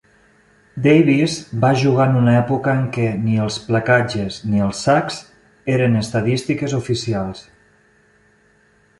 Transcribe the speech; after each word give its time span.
Davis 0.85 1.33
va 1.65 1.69
jugar 1.81 2.05
en 2.11 2.15
una 2.21 2.31
època 2.37 2.73
en 2.83 2.87
què 2.95 3.05
ni 3.25 3.35
els 3.43 3.57
placatges 3.67 4.39
ni 4.53 4.63
els 4.69 4.79
sacs 4.87 5.19
eren 5.75 5.99
estadístiques 6.01 6.75
oficials. 6.79 7.45